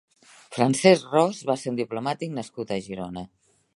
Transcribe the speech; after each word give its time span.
Francesc 0.55 1.11
Ros 1.11 1.41
va 1.49 1.57
ser 1.65 1.71
un 1.73 1.77
diplomàtic 1.81 2.33
nascut 2.39 2.75
a 2.77 2.79
Girona. 2.87 3.29